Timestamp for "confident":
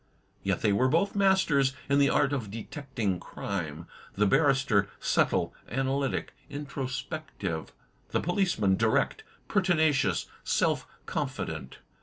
11.05-11.77